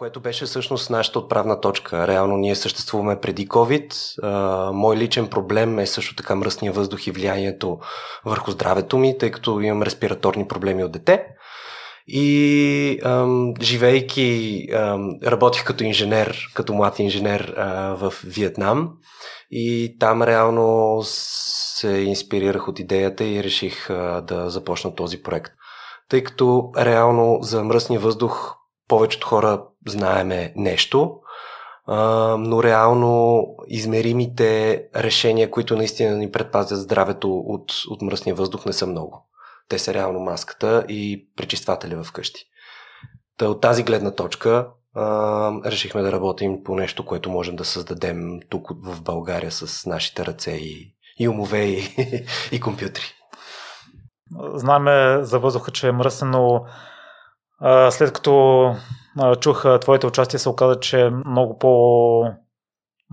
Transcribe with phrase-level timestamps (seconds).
[0.00, 2.06] Което беше всъщност нашата отправна точка.
[2.06, 4.18] Реално ние съществуваме преди COVID.
[4.22, 7.78] А, мой личен проблем е също така мръсния въздух и влиянието
[8.24, 11.26] върху здравето ми, тъй като имам респираторни проблеми от дете.
[12.06, 18.90] И ам, живейки, ам, работих като инженер, като млад инженер а, в Виетнам
[19.50, 25.52] и там реално се инспирирах от идеята и реших а, да започна този проект.
[26.08, 28.59] Тъй като реално за мръсния въздух
[28.90, 31.16] повечето хора знаеме нещо,
[32.38, 38.86] но реално измеримите решения, които наистина ни предпазят здравето от, от мръсния въздух не са
[38.86, 39.28] много.
[39.68, 42.44] Те са реално маската и пречиствателя вкъщи.
[43.38, 44.68] Та от тази гледна точка
[45.66, 50.50] решихме да работим по нещо, което можем да създадем тук в България с нашите ръце
[50.50, 51.94] и, и умове и,
[52.52, 53.02] и компютри.
[54.54, 56.64] Знаме за въздуха, че е мръсен, но
[57.90, 58.74] след като
[59.40, 62.24] чух твоите участие, се оказа, че е много по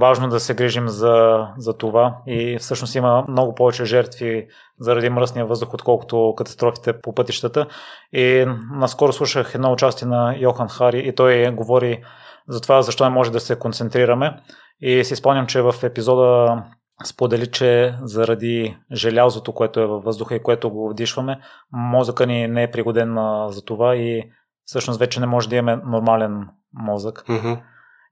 [0.00, 4.46] важно да се грижим за, за това и всъщност има много повече жертви
[4.78, 7.66] заради мръсния въздух, отколкото катастрофите по пътищата.
[8.12, 12.04] И наскоро слушах едно участие на Йохан Хари и той говори
[12.48, 14.36] за това защо не може да се концентрираме.
[14.80, 16.62] И си спомням, че в епизода
[17.04, 21.40] сподели, че заради желязото, което е във въздуха и което го вдишваме,
[21.72, 23.16] мозъка ни не е пригоден
[23.48, 24.30] за това и
[24.64, 27.24] всъщност вече не може да имаме нормален мозък.
[27.28, 27.60] Mm-hmm.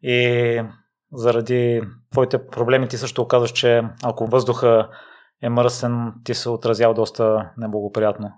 [0.03, 0.63] И
[1.13, 4.89] заради твоите проблеми ти също оказваш, че ако въздуха
[5.43, 8.33] е мръсен, ти се отразява доста неблагоприятно.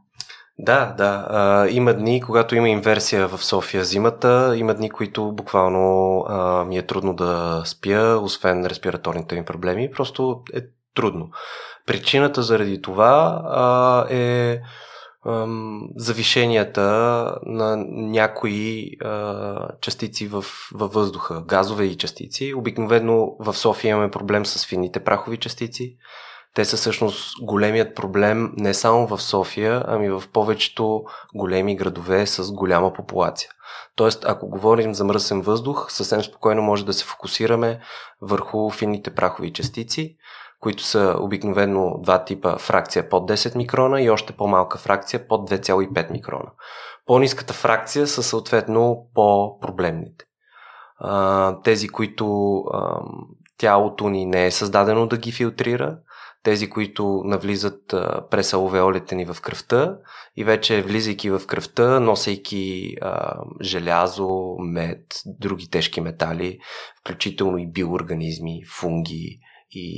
[0.62, 1.26] Да, да.
[1.28, 6.78] А, има дни, когато има инверсия в София зимата, има дни, които буквално а, ми
[6.78, 9.90] е трудно да спя, освен респираторните ми проблеми.
[9.90, 10.60] Просто е
[10.94, 11.30] трудно.
[11.86, 14.60] Причината заради това а, е
[15.26, 16.82] ам, завишенията
[17.46, 20.44] на някои а, частици в,
[20.74, 22.54] във въздуха, газове и частици.
[22.54, 25.96] Обикновено в София имаме проблем с фините прахови частици.
[26.54, 32.52] Те са всъщност големият проблем не само в София, ами в повечето големи градове с
[32.52, 33.50] голяма популация.
[33.96, 37.80] Тоест, ако говорим за мръсен въздух, съвсем спокойно може да се фокусираме
[38.20, 40.16] върху финните прахови частици,
[40.60, 46.10] които са обикновено два типа фракция под 10 микрона и още по-малка фракция под 2,5
[46.10, 46.50] микрона.
[47.06, 50.24] По-низката фракция са съответно по-проблемните.
[51.64, 52.64] тези, които
[53.58, 55.98] тялото ни не е създадено да ги филтрира,
[56.42, 57.94] тези, които навлизат
[58.30, 59.98] през алвеолите ни в кръвта
[60.36, 66.58] и вече влизайки в кръвта, носейки а, желязо, мед, други тежки метали,
[67.00, 69.40] включително и биоорганизми, фунги
[69.70, 69.88] и,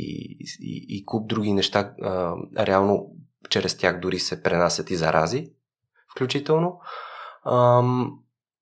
[0.60, 3.06] и, и куп други неща, а, реално
[3.48, 5.46] чрез тях дори се пренасят и зарази,
[6.14, 6.80] включително.
[7.44, 7.82] А,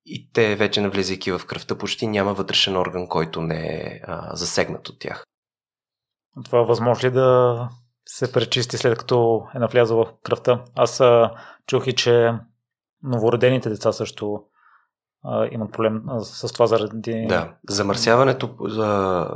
[0.04, 4.88] и те вече навлизайки в кръвта почти няма вътрешен орган, който не е а, засегнат
[4.88, 5.24] от тях.
[6.44, 7.68] Това възможно ли да
[8.06, 10.64] се пречисти след като е навлязъл в кръвта?
[10.76, 11.02] Аз
[11.66, 12.32] чух и, че
[13.02, 14.44] новородените деца също
[15.24, 17.26] а, имат проблем с това заради...
[17.28, 19.26] Да, замърсяването за,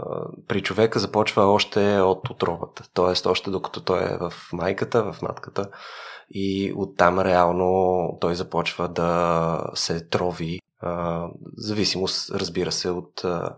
[0.48, 3.28] при човека започва още от отробата, т.е.
[3.28, 5.68] още докато той е в майката, в матката
[6.30, 13.56] и оттам реално той започва да се трови, а, зависимост, разбира се, от а,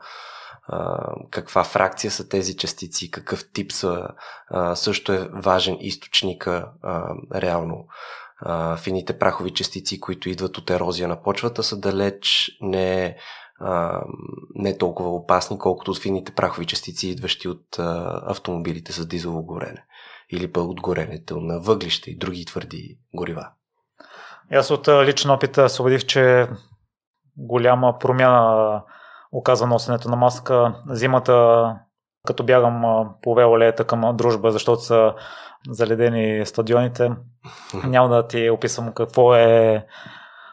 [1.31, 4.09] каква фракция са тези частици, какъв тип са,
[4.49, 7.87] а, също е важен източника а, реално.
[8.41, 13.17] А, фините прахови частици, които идват от ерозия на почвата, са далеч не,
[13.61, 14.03] а,
[14.55, 19.85] не толкова опасни, колкото от фините прахови частици, идващи от а, автомобилите с дизелово горене
[20.31, 23.49] или пък от горенето на въглища и други твърди горива.
[24.53, 26.49] Аз от личен опит се убедих, че
[27.37, 28.83] голяма промяна
[29.37, 30.75] оказа носенето на маска.
[30.91, 31.75] Зимата,
[32.27, 35.15] като бягам по велолеята към дружба, защото са
[35.71, 37.11] заледени стадионите,
[37.85, 39.87] няма да ти описвам какво е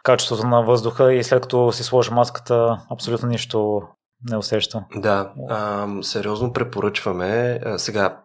[0.03, 3.81] качеството на въздуха и след като си сложи маската, абсолютно нищо
[4.29, 4.83] не усещам.
[4.95, 7.59] Да, а, сериозно препоръчваме.
[7.65, 8.21] А, сега,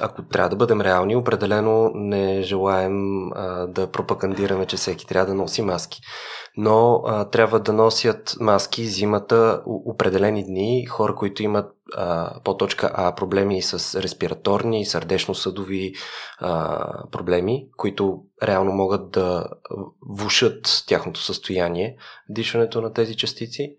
[0.00, 5.34] ако трябва да бъдем реални, определено не желаем а, да пропагандираме, че всеки трябва да
[5.34, 6.00] носи маски
[6.56, 10.86] но а, трябва да носят маски зимата определени дни.
[10.86, 15.94] Хора, които имат а, по точка А проблеми с респираторни, сърдечно-съдови
[16.38, 19.46] а, проблеми, които реално могат да
[20.08, 21.96] влушат тяхното състояние,
[22.28, 23.76] дишането на тези частици.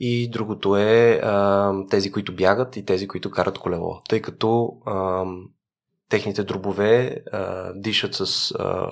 [0.00, 4.02] И другото е а, тези, които бягат и тези, които карат колело.
[4.08, 5.24] Тъй като а,
[6.08, 8.90] техните дробове а, дишат с а,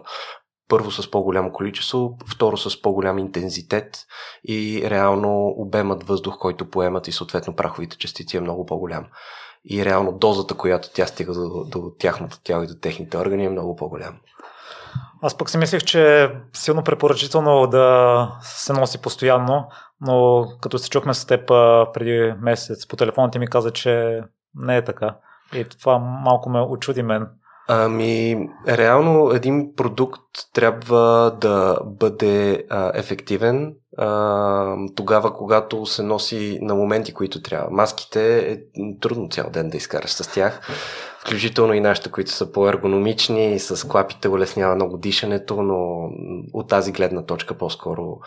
[0.69, 4.07] първо с по-голямо количество, второ с по-голям интензитет
[4.49, 9.07] и реално обемът въздух, който поемат и съответно праховите частици е много по-голям.
[9.71, 13.51] И реално дозата, която тя стига до, до тяхното тяло и до техните органи е
[13.51, 14.19] много по-голяма.
[15.23, 19.69] Аз пък си мислех, че е силно препоръчително да се носи постоянно,
[20.01, 21.47] но като се чухме с теб
[21.95, 24.23] преди месец по телефона, ти ми каза, че
[24.55, 25.17] не е така.
[25.55, 27.27] И това малко ме очуди мен.
[27.71, 30.23] Ами, реално един продукт
[30.55, 37.71] трябва да бъде а, ефективен а, тогава, когато се носи на моменти, които трябва.
[37.71, 38.59] Маските е
[39.01, 40.61] трудно цял ден да изкараш с тях,
[41.21, 46.11] включително и нашите, които са по-ергономични, с клапите улеснява много дишането, но
[46.53, 48.19] от тази гледна точка по-скоро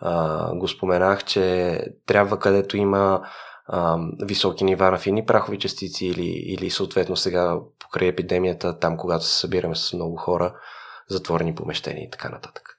[0.00, 3.20] а, го споменах, че трябва където има
[3.66, 9.24] а, високи нива на фини прахови частици или, или съответно сега покрай епидемията, там когато
[9.24, 10.54] се събираме с много хора,
[11.08, 12.77] затворени помещения и така нататък.